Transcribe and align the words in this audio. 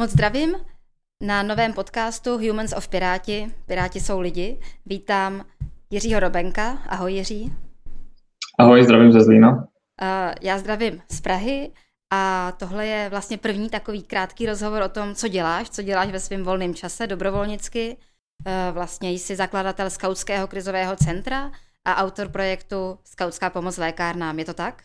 Moc 0.00 0.10
zdravím 0.10 0.56
na 1.22 1.42
novém 1.42 1.72
podcastu 1.72 2.38
Humans 2.38 2.72
of 2.76 2.88
Piráti. 2.88 3.54
Piráti 3.66 4.00
jsou 4.00 4.20
lidi. 4.20 4.60
Vítám 4.86 5.44
Jiřího 5.90 6.20
Robenka. 6.20 6.78
Ahoj 6.88 7.12
Jiří. 7.12 7.52
Ahoj, 8.58 8.84
zdravím 8.84 9.12
ze 9.12 9.20
Zlína. 9.20 9.68
Já 10.42 10.58
zdravím 10.58 11.02
z 11.10 11.20
Prahy 11.20 11.72
a 12.12 12.52
tohle 12.52 12.86
je 12.86 13.08
vlastně 13.08 13.38
první 13.38 13.70
takový 13.70 14.02
krátký 14.02 14.46
rozhovor 14.46 14.82
o 14.82 14.88
tom, 14.88 15.14
co 15.14 15.28
děláš, 15.28 15.70
co 15.70 15.82
děláš 15.82 16.10
ve 16.10 16.20
svém 16.20 16.44
volném 16.44 16.74
čase 16.74 17.06
dobrovolnicky. 17.06 17.96
Vlastně 18.72 19.10
jsi 19.10 19.36
zakladatel 19.36 19.90
Skautského 19.90 20.46
krizového 20.46 20.96
centra 20.96 21.50
a 21.84 21.96
autor 21.96 22.28
projektu 22.28 22.98
Skautská 23.04 23.50
pomoc 23.50 23.76
lékárnám. 23.76 24.38
Je 24.38 24.44
to 24.44 24.54
tak? 24.54 24.82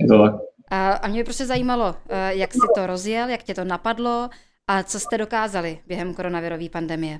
Je 0.00 0.08
to 0.08 0.22
tak. 0.22 0.34
A 0.70 1.08
mě 1.08 1.20
by 1.20 1.24
prostě 1.24 1.46
zajímalo, 1.46 1.94
eh, 2.08 2.34
jak 2.34 2.52
jsi 2.52 2.58
to 2.74 2.86
rozjel, 2.86 3.28
jak 3.28 3.42
tě 3.42 3.54
to 3.54 3.64
napadlo 3.64 4.28
a 4.66 4.82
co 4.82 5.00
jste 5.00 5.18
dokázali 5.18 5.78
během 5.86 6.14
koronavirové 6.14 6.68
pandemie. 6.68 7.18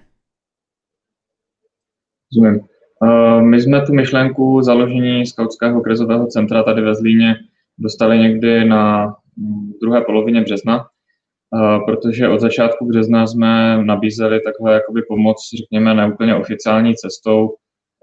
Rozumím. 2.32 2.60
Eh, 3.04 3.42
my 3.42 3.60
jsme 3.60 3.86
tu 3.86 3.94
myšlenku 3.94 4.62
založení 4.62 5.26
skautského 5.26 5.80
krizového 5.80 6.26
centra 6.26 6.62
tady 6.62 6.82
ve 6.82 6.94
Zlíně 6.94 7.34
dostali 7.78 8.18
někdy 8.18 8.64
na 8.64 9.06
mm, 9.36 9.72
druhé 9.82 10.00
polovině 10.00 10.40
března, 10.40 10.86
eh, 10.86 11.78
protože 11.86 12.28
od 12.28 12.40
začátku 12.40 12.86
března 12.86 13.26
jsme 13.26 13.82
nabízeli 13.84 14.40
takhle 14.40 14.74
jakoby 14.74 15.02
pomoc, 15.08 15.36
řekněme, 15.58 15.94
neúplně 15.94 16.34
oficiální 16.34 16.94
cestou, 16.94 17.54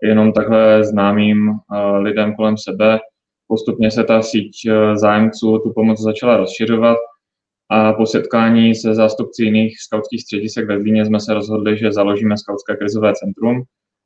jenom 0.03 0.33
takhle 0.33 0.83
známým 0.83 1.51
lidem 1.99 2.35
kolem 2.35 2.57
sebe, 2.57 2.99
Postupně 3.51 3.91
se 3.91 4.03
ta 4.03 4.21
síť 4.21 4.51
eh, 4.67 4.97
zájemců 4.97 5.59
tu 5.59 5.73
pomoc 5.73 6.01
začala 6.01 6.37
rozšiřovat 6.37 6.97
a 7.69 7.93
po 7.93 8.05
setkání 8.05 8.75
se 8.75 8.95
zástupci 8.95 9.43
jiných 9.43 9.81
skautských 9.81 10.21
středisek 10.21 10.67
ve 10.67 10.79
Zlíně 10.79 11.05
jsme 11.05 11.19
se 11.19 11.33
rozhodli, 11.33 11.77
že 11.77 11.91
založíme 11.91 12.37
skautské 12.37 12.75
krizové 12.75 13.13
centrum, 13.15 13.63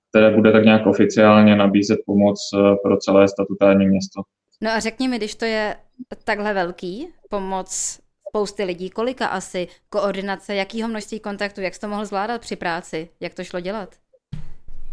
které 0.09 0.35
bude 0.35 0.51
tak 0.51 0.65
nějak 0.65 0.87
oficiálně 0.87 1.55
nabízet 1.55 1.99
pomoc 2.05 2.39
eh, 2.53 2.75
pro 2.83 2.97
celé 2.97 3.27
statutární 3.27 3.87
město. 3.87 4.21
No 4.61 4.71
a 4.71 4.79
řekni 4.79 5.07
mi, 5.07 5.17
když 5.17 5.35
to 5.35 5.45
je 5.45 5.75
takhle 6.23 6.53
velký, 6.53 7.07
pomoc 7.29 7.99
spousty 8.29 8.63
lidí, 8.63 8.89
kolika 8.89 9.27
asi, 9.27 9.67
koordinace, 9.89 10.55
jakýho 10.55 10.87
množství 10.87 11.19
kontaktů, 11.19 11.61
jak 11.61 11.73
jsi 11.73 11.79
to 11.79 11.87
mohl 11.87 12.05
zvládat 12.05 12.41
při 12.41 12.55
práci, 12.55 13.09
jak 13.19 13.33
to 13.33 13.43
šlo 13.43 13.59
dělat? 13.59 13.95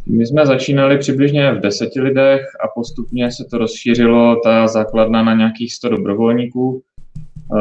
My 0.07 0.27
jsme 0.27 0.47
začínali 0.47 0.99
přibližně 0.99 1.53
v 1.53 1.61
deseti 1.61 2.01
lidech 2.01 2.41
a 2.65 2.69
postupně 2.75 3.31
se 3.33 3.45
to 3.51 3.59
rozšířilo, 3.59 4.41
ta 4.45 4.69
základna 4.69 5.23
na 5.23 5.35
nějakých 5.35 5.75
100 5.75 5.89
dobrovolníků, 5.89 6.83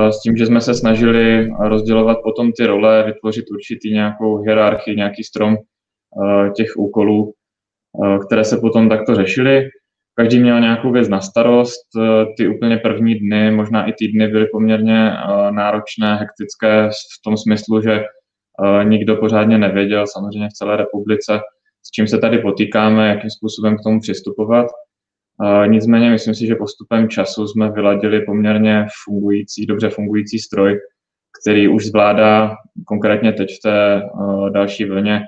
s 0.09 0.21
tím, 0.21 0.37
že 0.37 0.45
jsme 0.45 0.61
se 0.61 0.73
snažili 0.73 1.51
rozdělovat 1.59 2.17
potom 2.23 2.51
ty 2.51 2.65
role, 2.65 3.03
vytvořit 3.03 3.45
určitý 3.51 3.93
nějakou 3.93 4.37
hierarchii, 4.37 4.95
nějaký 4.95 5.23
strom 5.23 5.57
těch 6.55 6.77
úkolů, 6.77 7.33
které 8.25 8.43
se 8.43 8.57
potom 8.57 8.89
takto 8.89 9.15
řešily. 9.15 9.69
Každý 10.15 10.39
měl 10.39 10.59
nějakou 10.59 10.91
věc 10.91 11.09
na 11.09 11.21
starost. 11.21 11.87
Ty 12.37 12.47
úplně 12.47 12.77
první 12.77 13.15
dny, 13.15 13.51
možná 13.51 13.85
i 13.85 13.93
týdny 13.93 14.27
byly 14.27 14.45
poměrně 14.45 15.11
náročné, 15.51 16.15
hektické 16.15 16.89
v 16.89 17.23
tom 17.23 17.37
smyslu, 17.37 17.81
že 17.81 18.03
nikdo 18.83 19.15
pořádně 19.15 19.57
nevěděl, 19.57 20.07
samozřejmě 20.07 20.47
v 20.47 20.53
celé 20.53 20.77
republice, 20.77 21.39
s 21.83 21.91
čím 21.91 22.07
se 22.07 22.17
tady 22.17 22.37
potýkáme, 22.37 23.07
jakým 23.07 23.29
způsobem 23.29 23.77
k 23.77 23.83
tomu 23.83 23.99
přistupovat. 23.99 24.67
Nicméně 25.67 26.09
myslím 26.09 26.35
si, 26.35 26.47
že 26.47 26.55
postupem 26.55 27.09
času 27.09 27.47
jsme 27.47 27.71
vyladili 27.71 28.21
poměrně 28.21 28.85
fungující, 29.03 29.65
dobře 29.65 29.89
fungující 29.89 30.39
stroj, 30.39 30.79
který 31.41 31.67
už 31.67 31.85
zvládá 31.85 32.55
konkrétně 32.87 33.33
teď 33.33 33.49
v 33.49 33.61
té 33.63 34.01
další 34.49 34.85
vlně 34.85 35.21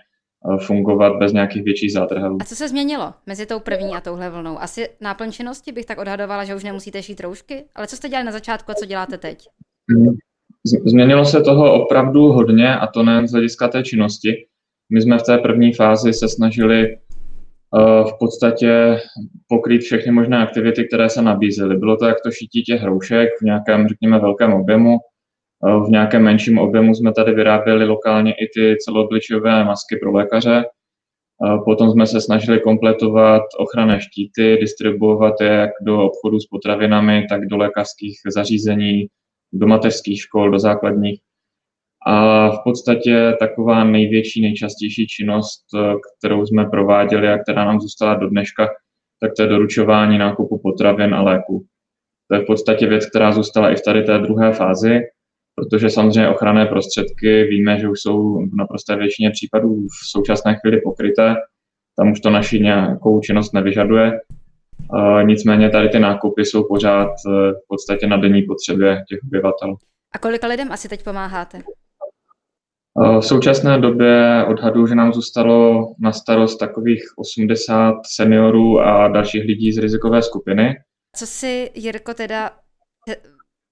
fungovat 0.65 1.13
bez 1.19 1.33
nějakých 1.33 1.63
větších 1.63 1.93
zádrhelů. 1.93 2.37
A 2.41 2.45
co 2.45 2.55
se 2.55 2.69
změnilo 2.69 3.13
mezi 3.25 3.45
tou 3.45 3.59
první 3.59 3.93
a 3.93 4.01
touhle 4.01 4.29
vlnou? 4.29 4.59
Asi 4.59 4.89
náplň 5.01 5.31
činnosti 5.31 5.71
bych 5.71 5.85
tak 5.85 5.97
odhadovala, 5.97 6.43
že 6.43 6.55
už 6.55 6.63
nemusíte 6.63 7.03
šít 7.03 7.19
roušky, 7.19 7.63
ale 7.75 7.87
co 7.87 7.95
jste 7.95 8.09
dělali 8.09 8.25
na 8.25 8.31
začátku 8.31 8.71
a 8.71 8.75
co 8.75 8.85
děláte 8.85 9.17
teď? 9.17 9.37
Hmm. 9.91 10.15
Změnilo 10.85 11.25
se 11.25 11.41
toho 11.41 11.83
opravdu 11.83 12.21
hodně 12.21 12.75
a 12.75 12.87
to 12.87 13.03
nejen 13.03 13.27
z 13.27 13.31
hlediska 13.31 13.67
té 13.67 13.83
činnosti. 13.83 14.47
My 14.93 15.01
jsme 15.01 15.17
v 15.17 15.23
té 15.23 15.37
první 15.37 15.73
fázi 15.73 16.13
se 16.13 16.29
snažili 16.29 16.97
uh, 16.97 18.09
v 18.09 18.13
podstatě 18.19 18.99
pokrýt 19.47 19.81
všechny 19.81 20.11
možné 20.11 20.37
aktivity, 20.37 20.87
které 20.87 21.09
se 21.09 21.21
nabízely. 21.21 21.77
Bylo 21.77 21.97
to 21.97 22.05
jak 22.05 22.17
to 22.23 22.31
šití 22.31 22.63
těch 22.63 22.81
hroušek 22.81 23.29
v 23.41 23.45
nějakém, 23.45 23.87
řekněme, 23.87 24.19
velkém 24.19 24.53
objemu. 24.53 24.97
Uh, 25.65 25.87
v 25.87 25.89
nějakém 25.89 26.23
menším 26.23 26.57
objemu 26.57 26.95
jsme 26.95 27.13
tady 27.13 27.33
vyráběli 27.33 27.85
lokálně 27.85 28.33
i 28.33 28.47
ty 28.55 28.75
celoobličové 28.77 29.63
masky 29.63 29.97
pro 29.97 30.11
lékaře. 30.11 30.63
Uh, 31.37 31.63
potom 31.63 31.91
jsme 31.91 32.07
se 32.07 32.21
snažili 32.21 32.59
kompletovat 32.59 33.43
ochranné 33.57 34.01
štíty, 34.01 34.57
distribuovat 34.61 35.41
je 35.41 35.47
jak 35.47 35.69
do 35.81 36.03
obchodu 36.03 36.39
s 36.39 36.45
potravinami, 36.45 37.25
tak 37.29 37.45
do 37.45 37.57
lékařských 37.57 38.17
zařízení, 38.33 39.07
do 39.53 39.67
mateřských 39.67 40.21
škol, 40.21 40.51
do 40.51 40.59
základních. 40.59 41.21
A 42.05 42.49
v 42.49 42.59
podstatě 42.63 43.35
taková 43.39 43.83
největší, 43.83 44.41
nejčastější 44.41 45.07
činnost, 45.07 45.63
eh, 45.75 45.93
kterou 46.19 46.45
jsme 46.45 46.65
prováděli 46.65 47.29
a 47.29 47.37
která 47.37 47.65
nám 47.65 47.79
zůstala 47.79 48.15
do 48.15 48.29
dneška, 48.29 48.67
tak 49.21 49.31
to 49.37 49.41
je 49.43 49.49
doručování 49.49 50.17
nákupu 50.17 50.57
potravin 50.57 51.13
a 51.13 51.21
léků. 51.21 51.65
To 52.31 52.35
je 52.35 52.41
v 52.41 52.45
podstatě 52.45 52.87
věc, 52.87 53.05
která 53.05 53.31
zůstala 53.31 53.71
i 53.71 53.75
v 53.75 53.81
tady 53.81 54.03
té 54.03 54.19
druhé 54.19 54.53
fázi, 54.53 54.99
protože 55.55 55.89
samozřejmě 55.89 56.29
ochranné 56.29 56.65
prostředky 56.65 57.43
víme, 57.43 57.79
že 57.79 57.89
už 57.89 57.99
jsou 58.01 58.45
v 58.45 58.55
naprosté 58.57 58.95
většině 58.95 59.31
případů 59.31 59.87
v 59.87 60.11
současné 60.11 60.55
chvíli 60.55 60.81
pokryté, 60.81 61.35
tam 61.97 62.11
už 62.11 62.19
to 62.19 62.29
naši 62.29 62.59
nějakou 62.59 63.19
činnost 63.19 63.53
nevyžaduje. 63.53 64.19
Nicméně 65.23 65.69
tady 65.69 65.89
ty 65.89 65.99
nákupy 65.99 66.45
jsou 66.45 66.63
pořád 66.67 67.07
eh, 67.09 67.51
v 67.51 67.67
podstatě 67.67 68.07
na 68.07 68.17
denní 68.17 68.41
potřebě 68.41 69.03
těch 69.09 69.19
obyvatel. 69.23 69.75
A 70.11 70.17
kolika 70.17 70.47
lidem 70.47 70.71
asi 70.71 70.89
teď 70.89 71.03
pomáháte? 71.03 71.59
Eh, 73.01 73.19
v 73.19 73.25
současné 73.25 73.79
době 73.79 74.45
odhadu, 74.47 74.87
že 74.87 74.95
nám 74.95 75.13
zůstalo 75.13 75.87
na 75.99 76.11
starost 76.11 76.57
takových 76.57 77.03
80 77.17 77.95
seniorů 78.05 78.79
a 78.79 79.07
dalších 79.07 79.45
lidí 79.45 79.73
z 79.73 79.77
rizikové 79.77 80.21
skupiny. 80.21 80.75
Co 81.15 81.25
si, 81.25 81.71
Jirko, 81.73 82.13
teda 82.13 82.51
eh, 83.09 83.15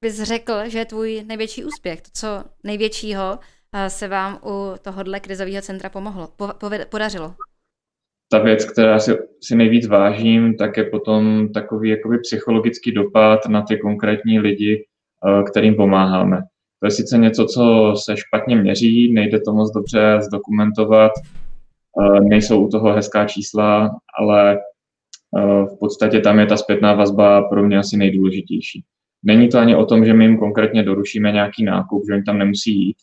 bys 0.03 0.21
řekl, 0.21 0.53
že 0.67 0.79
je 0.79 0.85
tvůj 0.85 1.23
největší 1.27 1.65
úspěch? 1.65 2.01
To, 2.01 2.09
co 2.13 2.43
největšího 2.63 3.39
eh, 3.75 3.89
se 3.89 4.07
vám 4.07 4.39
u 4.45 4.73
tohohle 4.81 5.19
krizového 5.19 5.61
centra 5.61 5.89
pomohlo, 5.89 6.29
po, 6.37 6.49
podařilo? 6.89 7.35
Ta 8.31 8.39
věc, 8.39 8.65
která 8.65 8.99
si, 8.99 9.17
si 9.43 9.55
nejvíc 9.55 9.87
vážím, 9.87 10.57
tak 10.57 10.77
je 10.77 10.83
potom 10.83 11.49
takový 11.53 11.89
jakoby 11.89 12.17
psychologický 12.19 12.91
dopad 12.91 13.39
na 13.47 13.61
ty 13.61 13.77
konkrétní 13.77 14.39
lidi, 14.39 14.85
kterým 15.51 15.75
pomáháme. 15.75 16.41
To 16.81 16.87
je 16.87 16.91
sice 16.91 17.17
něco, 17.17 17.45
co 17.45 17.93
se 18.03 18.17
špatně 18.17 18.55
měří, 18.55 19.13
nejde 19.13 19.39
to 19.39 19.53
moc 19.53 19.71
dobře 19.73 20.17
zdokumentovat, 20.21 21.11
eh, 22.01 22.19
nejsou 22.19 22.65
u 22.65 22.69
toho 22.69 22.93
hezká 22.93 23.25
čísla, 23.25 23.99
ale 24.19 24.57
eh, 24.57 25.65
v 25.65 25.79
podstatě 25.79 26.19
tam 26.19 26.39
je 26.39 26.45
ta 26.45 26.57
zpětná 26.57 26.93
vazba 26.93 27.41
pro 27.41 27.63
mě 27.63 27.77
asi 27.77 27.97
nejdůležitější. 27.97 28.83
Není 29.23 29.49
to 29.49 29.59
ani 29.59 29.75
o 29.75 29.85
tom, 29.85 30.05
že 30.05 30.13
my 30.13 30.23
jim 30.23 30.37
konkrétně 30.37 30.83
dorušíme 30.83 31.31
nějaký 31.31 31.63
nákup, 31.63 32.03
že 32.07 32.13
oni 32.13 32.23
tam 32.23 32.37
nemusí 32.37 32.85
jít, 32.85 32.97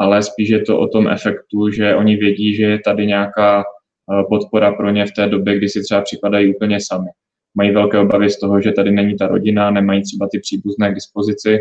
ale 0.00 0.22
spíš 0.22 0.48
je 0.48 0.60
to 0.62 0.78
o 0.78 0.88
tom 0.88 1.08
efektu, 1.08 1.70
že 1.70 1.94
oni 1.94 2.16
vědí, 2.16 2.54
že 2.54 2.64
je 2.64 2.78
tady 2.78 3.06
nějaká 3.06 3.60
eh, 3.60 4.24
podpora 4.28 4.72
pro 4.72 4.90
ně 4.90 5.06
v 5.06 5.12
té 5.12 5.28
době, 5.28 5.56
kdy 5.56 5.68
si 5.68 5.82
třeba 5.82 6.00
připadají 6.00 6.54
úplně 6.54 6.78
sami. 6.80 7.08
Mají 7.54 7.70
velké 7.70 7.98
obavy 7.98 8.30
z 8.30 8.38
toho, 8.38 8.60
že 8.60 8.72
tady 8.72 8.90
není 8.90 9.16
ta 9.16 9.26
rodina, 9.26 9.70
nemají 9.70 10.02
třeba 10.02 10.28
ty 10.32 10.38
příbuzné 10.38 10.90
k 10.90 10.94
dispozici 10.94 11.58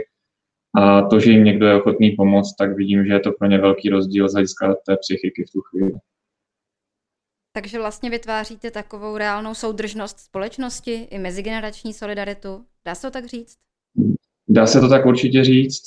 a 0.75 1.01
to, 1.01 1.19
že 1.19 1.31
jim 1.31 1.43
někdo 1.43 1.67
je 1.67 1.75
ochotný 1.75 2.11
pomoct, 2.11 2.55
tak 2.55 2.75
vidím, 2.75 3.05
že 3.05 3.13
je 3.13 3.19
to 3.19 3.31
pro 3.31 3.47
ně 3.47 3.57
velký 3.57 3.89
rozdíl 3.89 4.29
z 4.29 4.33
hlediska 4.33 4.75
té 4.85 4.97
psychiky 4.97 5.43
v 5.43 5.51
tu 5.51 5.61
chvíli. 5.61 5.91
Takže 7.53 7.79
vlastně 7.79 8.09
vytváříte 8.09 8.71
takovou 8.71 9.17
reálnou 9.17 9.53
soudržnost 9.53 10.19
společnosti 10.19 10.93
i 10.93 11.19
mezigenerační 11.19 11.93
solidaritu. 11.93 12.65
Dá 12.85 12.95
se 12.95 13.07
to 13.07 13.11
tak 13.11 13.25
říct? 13.25 13.57
Dá 14.49 14.65
se 14.65 14.79
to 14.79 14.89
tak 14.89 15.05
určitě 15.05 15.43
říct. 15.43 15.81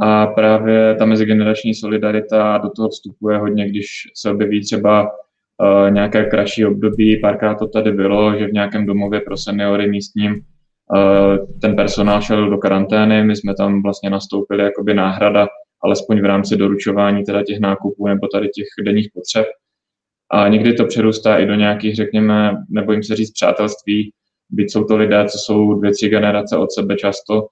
A 0.00 0.26
právě 0.26 0.94
ta 0.94 1.04
mezigenerační 1.04 1.74
solidarita 1.74 2.58
do 2.58 2.70
toho 2.70 2.88
vstupuje 2.88 3.38
hodně, 3.38 3.68
když 3.68 3.86
se 4.14 4.30
objeví 4.30 4.64
třeba 4.64 5.02
uh, 5.02 5.90
nějaké 5.90 6.24
kratší 6.24 6.66
období. 6.66 7.20
Párkrát 7.20 7.54
to 7.54 7.66
tady 7.66 7.92
bylo, 7.92 8.38
že 8.38 8.46
v 8.46 8.52
nějakém 8.52 8.86
domově 8.86 9.20
pro 9.20 9.36
seniory 9.36 9.90
místním 9.90 10.32
Eh, 10.34 10.55
ten 11.60 11.76
personál 11.76 12.22
šel 12.22 12.50
do 12.50 12.58
karantény, 12.58 13.24
my 13.24 13.36
jsme 13.36 13.54
tam 13.54 13.82
vlastně 13.82 14.10
nastoupili 14.10 14.62
jakoby 14.62 14.94
náhrada, 14.94 15.46
alespoň 15.82 16.20
v 16.20 16.24
rámci 16.24 16.56
doručování 16.56 17.24
teda 17.24 17.42
těch 17.42 17.60
nákupů 17.60 18.06
nebo 18.06 18.28
tady 18.28 18.48
těch 18.48 18.66
denních 18.84 19.08
potřeb. 19.14 19.46
A 20.30 20.48
někdy 20.48 20.72
to 20.72 20.84
přerůstá 20.84 21.38
i 21.38 21.46
do 21.46 21.54
nějakých, 21.54 21.96
řekněme, 21.96 22.56
nebo 22.70 22.92
jim 22.92 23.02
se 23.02 23.16
říct 23.16 23.32
přátelství, 23.32 24.12
byť 24.50 24.72
jsou 24.72 24.84
to 24.84 24.96
lidé, 24.96 25.24
co 25.28 25.38
jsou 25.38 25.74
dvě, 25.74 25.92
tři 25.92 26.08
generace 26.08 26.56
od 26.56 26.72
sebe 26.72 26.96
často, 26.96 27.46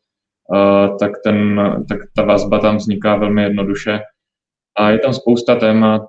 tak, 1.01 1.13
ten, 1.25 1.61
tak 1.89 1.99
ta 2.17 2.23
vazba 2.23 2.59
tam 2.59 2.77
vzniká 2.77 3.17
velmi 3.17 3.43
jednoduše. 3.43 4.01
A 4.79 4.91
je 4.91 4.99
tam 4.99 5.13
spousta 5.13 5.55
témat, 5.55 6.03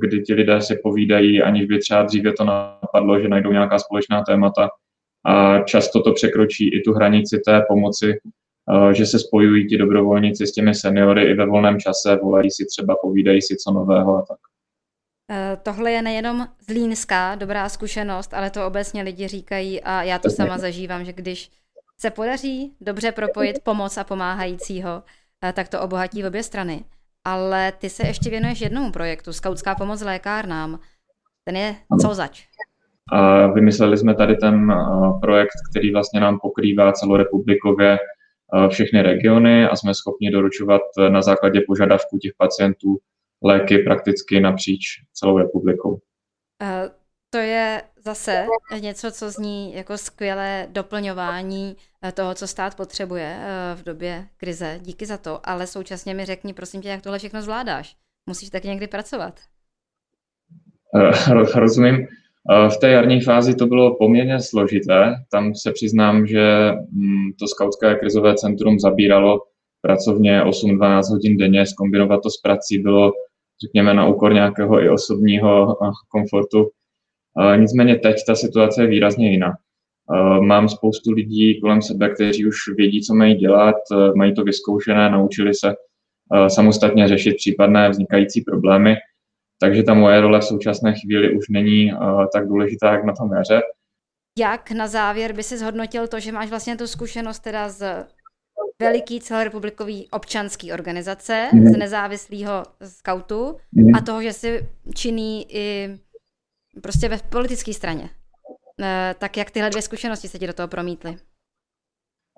kdy 0.00 0.22
ti 0.22 0.34
lidé 0.34 0.60
si 0.60 0.76
povídají, 0.82 1.42
aniž 1.42 1.66
by 1.66 1.78
třeba 1.78 2.02
dříve 2.02 2.32
to 2.32 2.44
napadlo, 2.44 3.20
že 3.20 3.28
najdou 3.28 3.52
nějaká 3.52 3.78
společná 3.78 4.22
témata. 4.22 4.68
A 5.24 5.58
často 5.58 6.02
to 6.02 6.12
překročí 6.12 6.68
i 6.74 6.80
tu 6.80 6.92
hranici 6.92 7.40
té 7.46 7.62
pomoci, 7.68 8.14
že 8.92 9.06
se 9.06 9.18
spojují 9.18 9.66
ti 9.66 9.78
dobrovolníci 9.78 10.46
s 10.46 10.52
těmi 10.52 10.74
seniory 10.74 11.30
i 11.30 11.34
ve 11.34 11.46
volném 11.46 11.80
čase, 11.80 12.16
volají 12.16 12.50
si 12.50 12.66
třeba, 12.66 12.96
povídají 13.02 13.42
si 13.42 13.56
co 13.56 13.72
nového 13.72 14.16
a 14.16 14.22
tak. 14.22 14.38
Eh, 15.30 15.58
tohle 15.62 15.90
je 15.92 16.02
nejenom 16.02 16.48
zlínská 16.68 17.34
dobrá 17.34 17.68
zkušenost, 17.68 18.34
ale 18.34 18.50
to 18.50 18.66
obecně 18.66 19.02
lidi 19.02 19.28
říkají 19.28 19.82
a 19.82 20.02
já 20.02 20.18
to 20.18 20.30
sama 20.30 20.58
zažívám, 20.58 21.04
že 21.04 21.12
když 21.12 21.50
se 22.00 22.10
podaří 22.10 22.76
dobře 22.80 23.12
propojit 23.12 23.62
pomoc 23.62 23.96
a 23.96 24.04
pomáhajícího, 24.04 25.02
eh, 25.44 25.52
tak 25.52 25.68
to 25.68 25.80
obohatí 25.80 26.24
obě 26.24 26.42
strany. 26.42 26.84
Ale 27.24 27.72
ty 27.72 27.90
se 27.90 28.06
ještě 28.06 28.30
věnuješ 28.30 28.60
jednomu 28.60 28.92
projektu, 28.92 29.32
Skautská 29.32 29.74
pomoc 29.74 30.00
lékárnám. 30.00 30.80
Ten 31.44 31.56
je 31.56 31.76
co 32.00 32.14
zač? 32.14 32.48
A 33.12 33.46
vymysleli 33.46 33.98
jsme 33.98 34.14
tady 34.14 34.36
ten 34.36 34.70
eh, 34.70 34.76
projekt, 35.20 35.56
který 35.70 35.92
vlastně 35.92 36.20
nám 36.20 36.38
pokrývá 36.42 36.92
celorepublikově 36.92 37.98
všechny 38.68 39.02
regiony 39.02 39.68
a 39.68 39.76
jsme 39.76 39.94
schopni 39.94 40.30
doručovat 40.30 40.82
na 41.08 41.22
základě 41.22 41.60
požadavků 41.66 42.18
těch 42.18 42.32
pacientů 42.38 42.96
léky 43.42 43.78
prakticky 43.78 44.40
napříč 44.40 44.84
celou 45.12 45.38
republikou. 45.38 46.00
To 47.30 47.38
je 47.38 47.82
zase 48.04 48.46
něco, 48.80 49.10
co 49.12 49.30
zní 49.30 49.74
jako 49.74 49.98
skvělé 49.98 50.66
doplňování 50.70 51.76
eh, 52.02 52.12
toho, 52.12 52.34
co 52.34 52.46
stát 52.46 52.76
potřebuje 52.76 53.38
eh, 53.40 53.74
v 53.76 53.84
době 53.84 54.28
krize. 54.36 54.78
Díky 54.82 55.06
za 55.06 55.18
to, 55.18 55.48
ale 55.48 55.66
současně 55.66 56.14
mi 56.14 56.24
řekni, 56.24 56.54
prosím 56.54 56.82
tě, 56.82 56.88
jak 56.88 57.02
tohle 57.02 57.18
všechno 57.18 57.42
zvládáš. 57.42 57.96
Musíš 58.28 58.50
tak 58.50 58.64
někdy 58.64 58.86
pracovat. 58.86 59.40
Rozumím. 61.54 62.06
V 62.68 62.76
té 62.80 62.90
jarní 62.90 63.20
fázi 63.20 63.54
to 63.54 63.66
bylo 63.66 63.96
poměrně 63.96 64.40
složité. 64.40 65.14
Tam 65.30 65.54
se 65.54 65.72
přiznám, 65.72 66.26
že 66.26 66.72
mm, 66.92 67.32
to 67.38 67.46
skautské 67.46 67.94
krizové 67.94 68.34
centrum 68.34 68.78
zabíralo 68.78 69.40
pracovně 69.80 70.42
8-12 70.42 71.02
hodin 71.10 71.36
denně. 71.36 71.66
Skombinovat 71.66 72.22
to 72.22 72.30
s 72.30 72.40
prací 72.40 72.78
bylo 72.78 73.12
řekněme, 73.64 73.94
na 73.94 74.06
úkor 74.06 74.34
nějakého 74.34 74.82
i 74.82 74.90
osobního 74.90 75.76
eh, 75.84 75.90
komfortu. 76.08 76.70
Eh, 77.40 77.56
nicméně 77.56 77.96
teď 77.96 78.16
ta 78.26 78.34
situace 78.34 78.82
je 78.82 78.86
výrazně 78.86 79.30
jiná. 79.30 79.52
Eh, 79.52 80.40
mám 80.40 80.68
spoustu 80.68 81.12
lidí 81.12 81.60
kolem 81.60 81.82
sebe, 81.82 82.08
kteří 82.14 82.46
už 82.46 82.56
vědí, 82.76 83.02
co 83.02 83.14
mají 83.14 83.34
dělat, 83.34 83.76
mají 84.16 84.34
to 84.34 84.44
vyzkoušené, 84.44 85.10
naučili 85.10 85.54
se 85.54 85.74
samostatně 86.48 87.08
řešit 87.08 87.36
případné 87.36 87.88
vznikající 87.88 88.40
problémy, 88.40 88.96
takže 89.60 89.82
ta 89.82 89.94
moje 89.94 90.20
role 90.20 90.40
v 90.40 90.44
současné 90.44 90.94
chvíli 90.94 91.36
už 91.36 91.48
není 91.48 91.92
tak 92.32 92.48
důležitá, 92.48 92.92
jak 92.92 93.04
na 93.04 93.12
tom 93.12 93.32
jaře. 93.32 93.60
Jak 94.38 94.70
na 94.70 94.86
závěr 94.86 95.32
by 95.32 95.42
si 95.42 95.58
zhodnotil 95.58 96.08
to, 96.08 96.20
že 96.20 96.32
máš 96.32 96.50
vlastně 96.50 96.76
tu 96.76 96.86
zkušenost 96.86 97.38
teda 97.38 97.68
z 97.68 98.06
veliký 98.82 99.20
celorepublikový 99.20 100.08
občanský 100.10 100.72
organizace 100.72 101.48
mm. 101.52 101.66
z 101.66 101.76
nezávislého 101.76 102.62
skautu 102.84 103.56
mm. 103.72 103.94
a 103.94 104.00
toho, 104.00 104.22
že 104.22 104.32
jsi 104.32 104.68
činný 104.94 105.46
i 105.54 105.88
prostě 106.82 107.08
ve 107.08 107.18
politické 107.18 107.72
straně. 107.72 108.10
E, 108.82 109.14
tak 109.18 109.36
jak 109.36 109.50
tyhle 109.50 109.70
dvě 109.70 109.82
zkušenosti 109.82 110.28
se 110.28 110.38
ti 110.38 110.46
do 110.46 110.52
toho 110.52 110.68
promítly? 110.68 111.16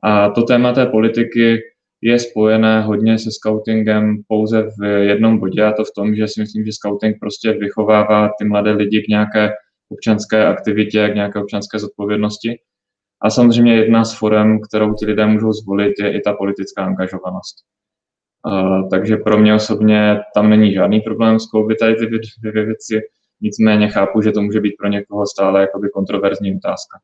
A 0.02 0.30
to 0.30 0.42
téma 0.42 0.72
té 0.72 0.86
politiky 0.86 1.58
je 2.02 2.18
spojené 2.18 2.82
hodně 2.82 3.18
se 3.18 3.30
scoutingem 3.30 4.16
pouze 4.28 4.62
v 4.78 4.84
jednom 4.84 5.38
bodě 5.38 5.64
a 5.64 5.72
to 5.72 5.84
v 5.84 5.94
tom, 5.96 6.14
že 6.14 6.28
si 6.28 6.40
myslím, 6.40 6.64
že 6.64 6.72
scouting 6.72 7.16
prostě 7.20 7.52
vychovává 7.52 8.30
ty 8.38 8.44
mladé 8.44 8.72
lidi 8.72 9.02
k 9.02 9.08
nějaké 9.08 9.50
občanské 9.88 10.46
aktivitě, 10.46 11.08
k 11.08 11.14
nějaké 11.14 11.38
občanské 11.38 11.78
zodpovědnosti. 11.78 12.58
A 13.22 13.30
samozřejmě 13.30 13.76
jedna 13.76 14.04
z 14.04 14.18
forem, 14.18 14.60
kterou 14.60 14.94
ti 14.94 15.06
lidé 15.06 15.26
můžou 15.26 15.52
zvolit, 15.52 15.92
je 15.98 16.12
i 16.12 16.20
ta 16.20 16.32
politická 16.32 16.84
angažovanost. 16.84 17.56
Takže 18.90 19.16
pro 19.16 19.38
mě 19.38 19.54
osobně 19.54 20.18
tam 20.34 20.50
není 20.50 20.72
žádný 20.72 21.00
problém 21.00 21.40
skloubit 21.40 21.78
tady 21.78 21.94
ty 21.94 22.06
dvě 22.42 22.64
věci, 22.64 23.00
nicméně 23.40 23.88
chápu, 23.88 24.22
že 24.22 24.32
to 24.32 24.42
může 24.42 24.60
být 24.60 24.74
pro 24.78 24.88
někoho 24.88 25.26
stále 25.26 25.60
jakoby 25.60 25.88
kontroverzní 25.88 26.56
otázka. 26.56 26.98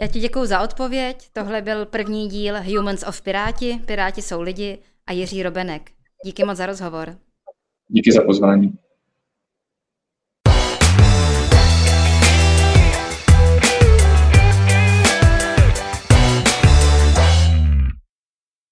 Já 0.00 0.06
ti 0.06 0.20
děkuji 0.20 0.46
za 0.46 0.60
odpověď. 0.62 1.28
Tohle 1.32 1.62
byl 1.62 1.86
první 1.86 2.28
díl 2.28 2.54
Humans 2.62 3.04
of 3.08 3.22
Piráti. 3.22 3.80
Piráti 3.86 4.22
jsou 4.22 4.40
lidi 4.42 4.78
a 5.06 5.12
Jiří 5.12 5.42
Robenek. 5.42 5.90
Díky 6.24 6.44
moc 6.44 6.56
za 6.56 6.66
rozhovor. 6.66 7.18
Díky 7.88 8.12
za 8.12 8.22
pozvání. 8.22 8.72